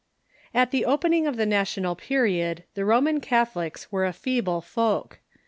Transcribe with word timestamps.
]At 0.55 0.71
the 0.71 0.83
opening 0.83 1.27
of 1.27 1.37
the 1.37 1.45
National 1.45 1.95
Period 1.95 2.63
the 2.73 2.85
Roman 2.85 3.19
Catholics 3.21 3.91
were 3.91 4.03
a 4.07 4.11
feeble 4.13 4.59
folk. 4.59 5.19